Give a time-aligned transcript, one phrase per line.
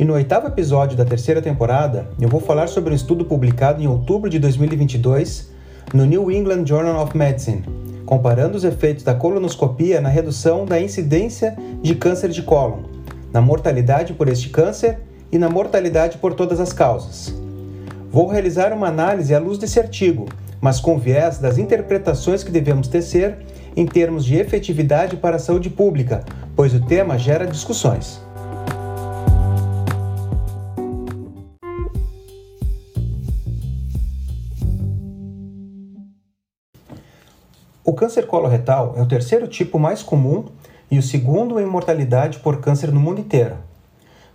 [0.00, 3.86] E no oitavo episódio da terceira temporada, eu vou falar sobre um estudo publicado em
[3.86, 5.50] outubro de 2022
[5.92, 7.62] no New England Journal of Medicine,
[8.06, 12.84] comparando os efeitos da colonoscopia na redução da incidência de câncer de cólon,
[13.30, 17.34] na mortalidade por este câncer e na mortalidade por todas as causas.
[18.10, 20.24] Vou realizar uma análise à luz desse artigo,
[20.62, 23.36] mas com viés das interpretações que devemos tecer
[23.76, 26.24] em termos de efetividade para a saúde pública,
[26.56, 28.29] pois o tema gera discussões.
[37.82, 40.44] O câncer coloretal é o terceiro tipo mais comum
[40.90, 43.56] e o segundo em mortalidade por câncer no mundo inteiro.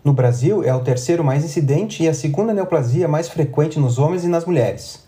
[0.03, 4.23] No Brasil, é o terceiro mais incidente e a segunda neoplasia mais frequente nos homens
[4.23, 5.03] e nas mulheres.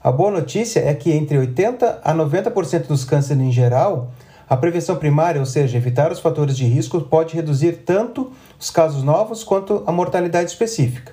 [0.00, 4.12] A boa notícia é que entre 80 a 90% dos cânceres em geral,
[4.48, 9.02] a prevenção primária, ou seja, evitar os fatores de risco, pode reduzir tanto os casos
[9.02, 11.12] novos quanto a mortalidade específica.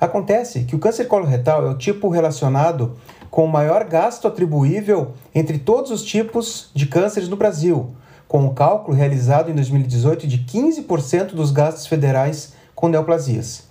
[0.00, 2.96] Acontece que o câncer coloretal é o tipo relacionado
[3.34, 7.90] com o maior gasto atribuível entre todos os tipos de cânceres no Brasil,
[8.28, 13.64] com um cálculo realizado em 2018 de 15% dos gastos federais com neoplasias.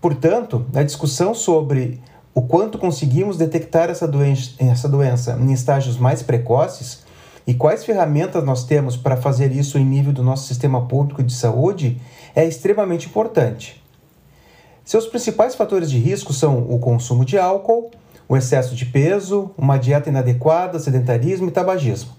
[0.00, 2.00] Portanto, a discussão sobre
[2.34, 4.10] o quanto conseguimos detectar essa
[4.58, 7.04] essa doença em estágios mais precoces
[7.46, 11.34] e quais ferramentas nós temos para fazer isso em nível do nosso sistema público de
[11.34, 12.00] saúde
[12.34, 13.84] é extremamente importante.
[14.82, 17.90] Seus principais fatores de risco são o consumo de álcool,
[18.28, 22.12] o excesso de peso, uma dieta inadequada, sedentarismo e tabagismo.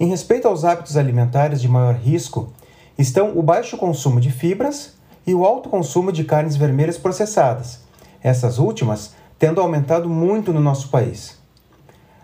[0.00, 2.52] Em respeito aos hábitos alimentares de maior risco,
[2.96, 4.94] estão o baixo consumo de fibras
[5.26, 7.80] e o alto consumo de carnes vermelhas processadas,
[8.22, 11.36] essas últimas tendo aumentado muito no nosso país.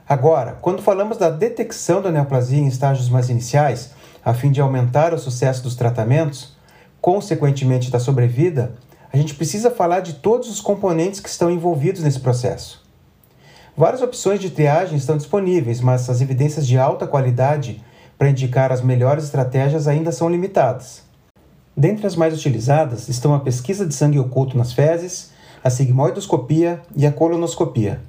[0.09, 3.91] Agora, quando falamos da detecção da neoplasia em estágios mais iniciais,
[4.25, 6.57] a fim de aumentar o sucesso dos tratamentos,
[7.01, 8.75] consequentemente da sobrevida,
[9.13, 12.84] a gente precisa falar de todos os componentes que estão envolvidos nesse processo.
[13.77, 17.83] Várias opções de triagem estão disponíveis, mas as evidências de alta qualidade
[18.17, 21.03] para indicar as melhores estratégias ainda são limitadas.
[21.77, 25.33] Dentre as mais utilizadas estão a pesquisa de sangue oculto nas fezes,
[25.63, 28.01] a sigmoidoscopia e a colonoscopia.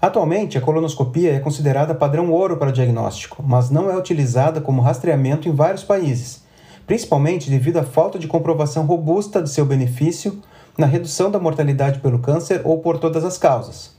[0.00, 4.82] Atualmente, a colonoscopia é considerada padrão ouro para o diagnóstico, mas não é utilizada como
[4.82, 6.42] rastreamento em vários países,
[6.88, 10.42] principalmente devido à falta de comprovação robusta de seu benefício
[10.76, 13.91] na redução da mortalidade pelo câncer ou por todas as causas.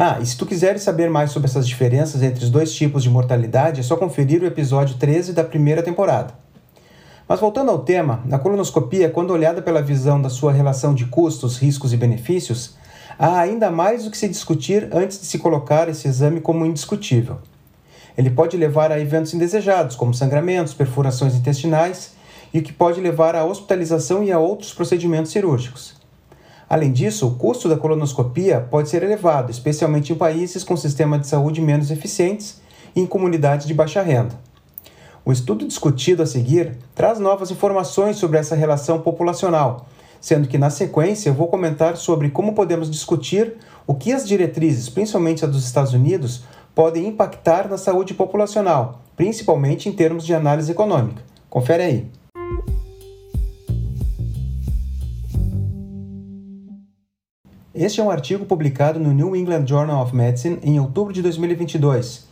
[0.00, 3.10] Ah, e se tu quiseres saber mais sobre essas diferenças entre os dois tipos de
[3.10, 6.34] mortalidade, é só conferir o episódio 13 da primeira temporada.
[7.26, 11.58] Mas voltando ao tema, a colonoscopia, quando olhada pela visão da sua relação de custos,
[11.58, 12.76] riscos e benefícios,
[13.18, 17.38] há ainda mais o que se discutir antes de se colocar esse exame como indiscutível.
[18.16, 22.12] Ele pode levar a eventos indesejados, como sangramentos, perfurações intestinais,
[22.54, 25.97] e o que pode levar à hospitalização e a outros procedimentos cirúrgicos.
[26.68, 31.26] Além disso, o custo da colonoscopia pode ser elevado, especialmente em países com sistemas de
[31.26, 32.60] saúde menos eficientes
[32.94, 34.38] e em comunidades de baixa renda.
[35.24, 39.86] O estudo discutido a seguir traz novas informações sobre essa relação populacional,
[40.20, 43.56] sendo que na sequência eu vou comentar sobre como podemos discutir
[43.86, 46.42] o que as diretrizes, principalmente a dos Estados Unidos,
[46.74, 51.22] podem impactar na saúde populacional, principalmente em termos de análise econômica.
[51.48, 52.17] Confere aí.
[57.74, 62.26] Este é um artigo publicado no New England Journal of Medicine em outubro de 2022,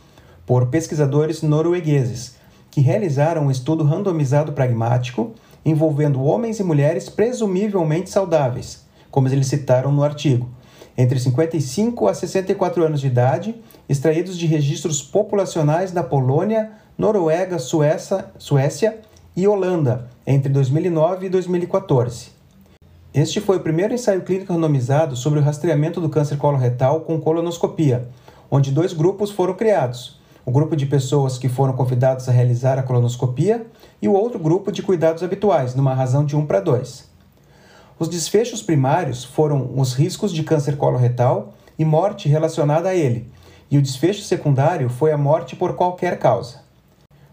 [0.47, 2.37] por pesquisadores noruegueses,
[2.71, 9.91] que realizaram um estudo randomizado pragmático envolvendo homens e mulheres presumivelmente saudáveis, como eles citaram
[9.91, 10.49] no artigo,
[10.97, 13.55] entre 55 a 64 anos de idade,
[13.87, 18.97] extraídos de registros populacionais da Polônia, Noruega, Suécia, Suécia
[19.35, 22.36] e Holanda entre 2009 e 2014.
[23.17, 28.07] Este foi o primeiro ensaio clínico randomizado sobre o rastreamento do câncer coloretal com colonoscopia,
[28.51, 32.83] onde dois grupos foram criados: o grupo de pessoas que foram convidados a realizar a
[32.83, 33.65] colonoscopia
[33.99, 37.09] e o outro grupo de cuidados habituais, numa razão de 1 para 2.
[37.97, 43.31] Os desfechos primários foram os riscos de câncer coloretal e morte relacionada a ele,
[43.71, 46.66] e o desfecho secundário foi a morte por qualquer causa.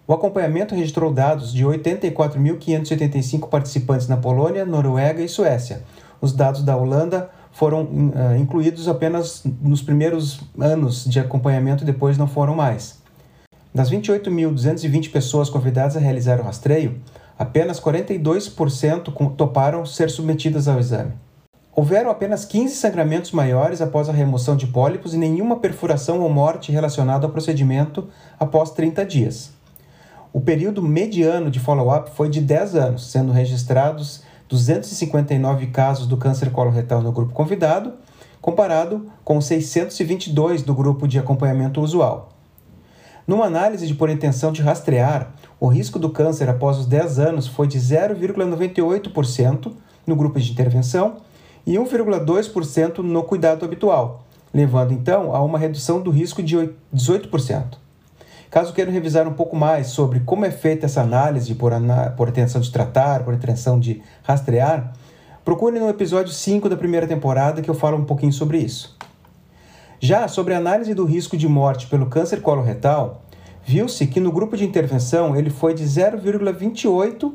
[0.06, 5.82] O acompanhamento registrou dados de 84.585 participantes na Polônia, Noruega e Suécia.
[6.20, 12.26] Os dados da Holanda foram uh, incluídos apenas nos primeiros anos de acompanhamento depois não
[12.26, 13.02] foram mais.
[13.74, 17.00] Das 28.220 pessoas convidadas a realizar o rastreio,
[17.38, 21.12] apenas 42% toparam ser submetidas ao exame.
[21.74, 26.70] Houveram apenas 15 sangramentos maiores após a remoção de pólipos e nenhuma perfuração ou morte
[26.70, 28.06] relacionada ao procedimento
[28.38, 29.63] após 30 dias.
[30.34, 36.50] O período mediano de follow-up foi de 10 anos, sendo registrados 259 casos do câncer
[36.50, 37.92] coloretal no grupo convidado,
[38.40, 42.32] comparado com 622 do grupo de acompanhamento usual.
[43.28, 47.46] Numa análise de por intenção de rastrear, o risco do câncer após os 10 anos
[47.46, 49.72] foi de 0,98%
[50.04, 51.18] no grupo de intervenção
[51.64, 56.56] e 1,2% no cuidado habitual, levando então a uma redução do risco de
[56.92, 57.83] 18%.
[58.54, 61.72] Caso queiram revisar um pouco mais sobre como é feita essa análise por,
[62.16, 64.92] por intenção de tratar, por intenção de rastrear,
[65.44, 68.96] procure no episódio 5 da primeira temporada que eu falo um pouquinho sobre isso.
[69.98, 73.24] Já sobre a análise do risco de morte pelo câncer coloretal,
[73.66, 77.32] viu-se que no grupo de intervenção ele foi de 0,28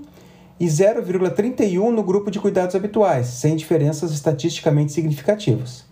[0.58, 5.89] e 0,31 no grupo de cuidados habituais, sem diferenças estatisticamente significativas.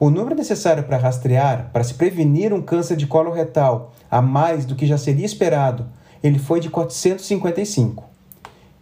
[0.00, 4.64] O número necessário para rastrear, para se prevenir um câncer de colo retal a mais
[4.64, 5.84] do que já seria esperado,
[6.22, 8.02] ele foi de 455.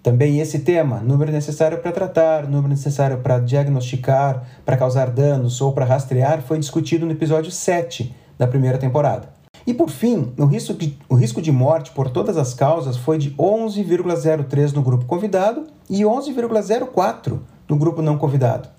[0.01, 5.73] Também esse tema, número necessário para tratar, número necessário para diagnosticar, para causar danos ou
[5.73, 9.29] para rastrear, foi discutido no episódio 7 da primeira temporada.
[9.67, 13.19] E por fim, o risco de, o risco de morte por todas as causas foi
[13.19, 18.78] de 11,03 no grupo convidado e 11,04 no grupo não convidado.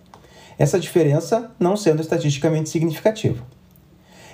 [0.59, 3.45] Essa diferença não sendo estatisticamente significativa.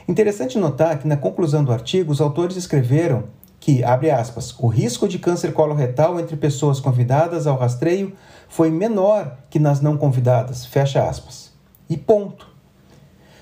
[0.08, 3.26] Interessante notar que na conclusão do artigo os autores escreveram
[3.60, 8.14] que, abre aspas, o risco de câncer coloretal entre pessoas convidadas ao rastreio
[8.50, 11.54] foi menor que nas não convidadas, fecha aspas.
[11.88, 12.48] E ponto.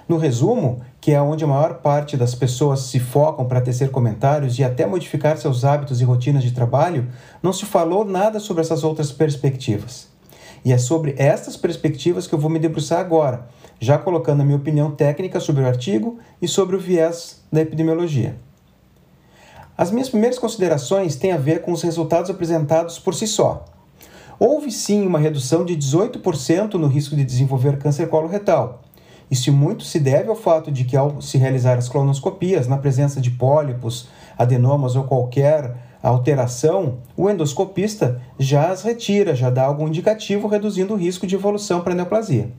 [0.08, 4.60] No resumo, que é onde a maior parte das pessoas se focam para tecer comentários
[4.60, 7.10] e até modificar seus hábitos e rotinas de trabalho,
[7.42, 10.13] não se falou nada sobre essas outras perspectivas.
[10.66, 13.48] E é sobre estas perspectivas que eu vou me debruçar agora,
[13.80, 18.38] já colocando a minha opinião técnica sobre o artigo e sobre o viés da epidemiologia.
[19.78, 23.66] As minhas primeiras considerações têm a ver com os resultados apresentados por si só.
[24.40, 28.82] Houve sim uma redução de 18% no risco de desenvolver câncer coloretal.
[29.30, 33.20] Isso muito se deve ao fato de que, ao se realizar as colonoscopias na presença
[33.20, 34.08] de pólipos,
[34.38, 35.76] adenomas ou qualquer
[36.10, 41.82] alteração, o endoscopista já as retira, já dá algum indicativo, reduzindo o risco de evolução
[41.82, 42.52] para a neoplasia.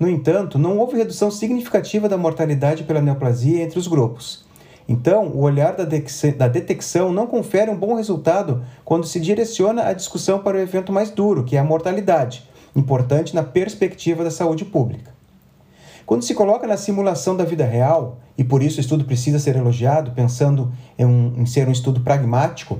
[0.00, 4.44] No entanto, não houve redução significativa da mortalidade pela neoplasia entre os grupos.
[4.88, 10.40] Então, o olhar da detecção não confere um bom resultado quando se direciona a discussão
[10.40, 15.11] para o evento mais duro, que é a mortalidade, importante na perspectiva da saúde pública.
[16.06, 19.56] Quando se coloca na simulação da vida real, e por isso o estudo precisa ser
[19.56, 22.78] elogiado, pensando em, um, em ser um estudo pragmático,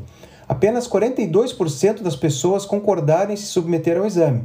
[0.49, 4.45] apenas 42% das pessoas concordaram em se submeter ao exame.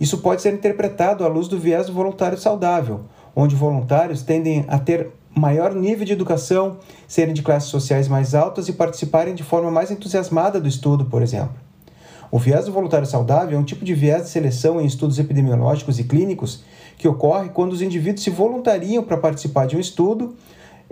[0.00, 3.02] Isso pode ser interpretado à luz do viés do voluntário saudável,
[3.34, 6.78] onde voluntários tendem a ter maior nível de educação,
[7.08, 11.22] serem de classes sociais mais altas e participarem de forma mais entusiasmada do estudo, por
[11.22, 11.54] exemplo.
[12.30, 15.98] O viés do voluntário saudável é um tipo de viés de seleção em estudos epidemiológicos
[15.98, 16.64] e clínicos
[16.96, 20.36] que ocorre quando os indivíduos se voluntariam para participar de um estudo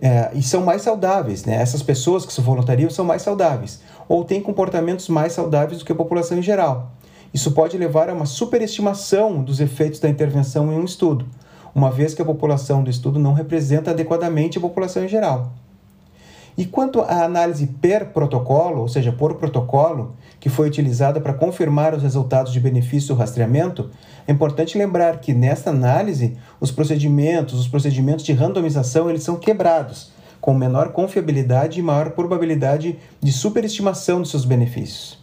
[0.01, 1.45] é, e são mais saudáveis.
[1.45, 1.55] Né?
[1.55, 5.93] Essas pessoas que se voluntariam são mais saudáveis ou têm comportamentos mais saudáveis do que
[5.93, 6.91] a população em geral.
[7.33, 11.27] Isso pode levar a uma superestimação dos efeitos da intervenção em um estudo,
[11.73, 15.53] uma vez que a população do estudo não representa adequadamente a população em geral.
[16.61, 21.95] E quanto à análise per protocolo, ou seja, por protocolo, que foi utilizada para confirmar
[21.95, 23.89] os resultados de benefício do rastreamento,
[24.29, 30.13] é importante lembrar que nesta análise os procedimentos, os procedimentos de randomização, eles são quebrados,
[30.39, 35.19] com menor confiabilidade e maior probabilidade de superestimação dos seus benefícios.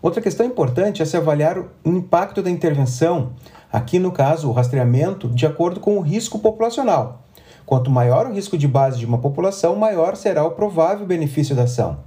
[0.00, 3.32] Outra questão importante é se avaliar o impacto da intervenção,
[3.72, 7.21] aqui no caso o rastreamento, de acordo com o risco populacional.
[7.66, 11.64] Quanto maior o risco de base de uma população, maior será o provável benefício da
[11.64, 11.98] ação.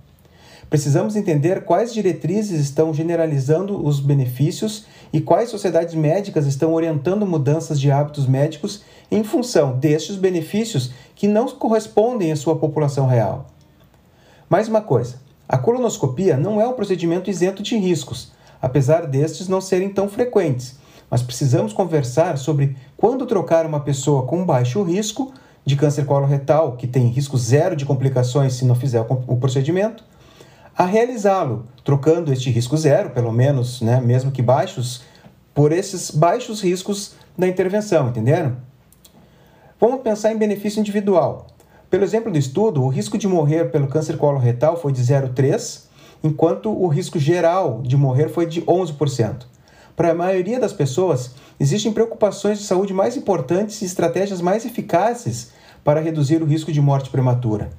[0.70, 7.80] Precisamos entender quais diretrizes estão generalizando os benefícios e quais sociedades médicas estão orientando mudanças
[7.80, 13.46] de hábitos médicos em função destes benefícios que não correspondem à sua população real.
[14.50, 19.62] Mais uma coisa: a colonoscopia não é um procedimento isento de riscos, apesar destes não
[19.62, 20.78] serem tão frequentes,
[21.10, 25.32] mas precisamos conversar sobre quando trocar uma pessoa com baixo risco
[25.66, 30.04] de câncer coloretal, que tem risco zero de complicações se não fizer o procedimento,
[30.78, 35.04] a realizá-lo, trocando este risco zero, pelo menos, né, mesmo que baixos,
[35.54, 38.58] por esses baixos riscos da intervenção, entenderam?
[39.80, 41.48] Vamos pensar em benefício individual.
[41.90, 45.86] Pelo exemplo do estudo, o risco de morrer pelo câncer coloretal foi de 0,3,
[46.24, 49.46] enquanto o risco geral de morrer foi de 11%.
[49.96, 55.52] Para a maioria das pessoas, existem preocupações de saúde mais importantes e estratégias mais eficazes
[55.86, 57.70] para reduzir o risco de morte prematura.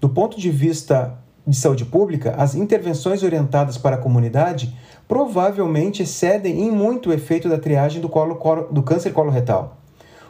[0.00, 4.76] Do ponto de vista de saúde pública, as intervenções orientadas para a comunidade
[5.08, 8.38] provavelmente excedem em muito o efeito da triagem do, colo,
[8.70, 9.78] do câncer coloretal.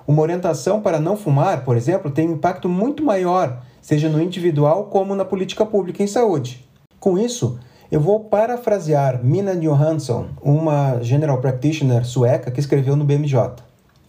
[0.06, 4.84] Uma orientação para não fumar, por exemplo, tem um impacto muito maior, seja no individual
[4.84, 6.66] como na política pública em saúde.
[6.98, 7.58] Com isso,
[7.90, 13.54] eu vou parafrasear Mina Johansson, uma general practitioner sueca que escreveu no BMJ.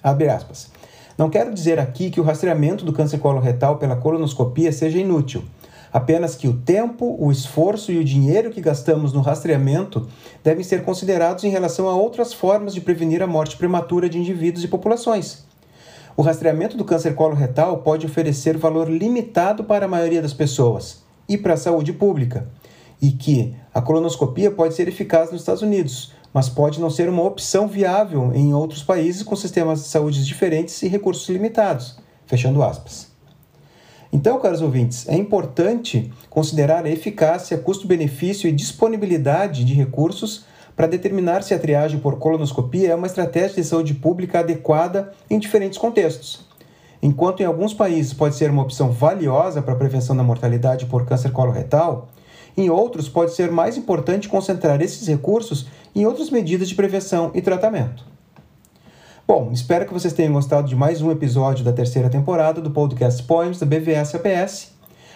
[0.04, 0.70] Abre aspas.
[1.18, 5.44] Não quero dizer aqui que o rastreamento do câncer coloretal pela colonoscopia seja inútil,
[5.92, 10.08] apenas que o tempo, o esforço e o dinheiro que gastamos no rastreamento
[10.44, 14.64] devem ser considerados em relação a outras formas de prevenir a morte prematura de indivíduos
[14.64, 15.44] e populações.
[16.16, 21.36] O rastreamento do câncer coloretal pode oferecer valor limitado para a maioria das pessoas e
[21.36, 22.48] para a saúde pública,
[23.02, 27.24] e que a colonoscopia pode ser eficaz nos Estados Unidos, mas pode não ser uma
[27.24, 31.98] opção viável em outros países com sistemas de saúde diferentes e recursos limitados.
[32.26, 33.12] Fechando aspas.
[34.14, 41.44] Então, caros ouvintes, é importante considerar a eficácia, custo-benefício e disponibilidade de recursos para determinar
[41.44, 46.46] se a triagem por colonoscopia é uma estratégia de saúde pública adequada em diferentes contextos.
[47.02, 51.06] Enquanto em alguns países pode ser uma opção valiosa para a prevenção da mortalidade por
[51.06, 52.10] câncer coloretal,
[52.56, 57.42] em outros pode ser mais importante concentrar esses recursos em outras medidas de prevenção e
[57.42, 58.06] tratamento.
[59.28, 63.24] Bom, espero que vocês tenham gostado de mais um episódio da terceira temporada do podcast
[63.24, 64.72] Poems da BVS APS.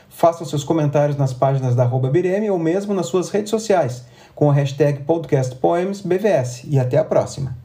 [0.08, 4.50] Façam seus comentários nas páginas da arroba Bireme ou mesmo nas suas redes sociais, com
[4.50, 6.64] a hashtag podcastpoemsbvs.
[6.70, 7.65] E até a próxima!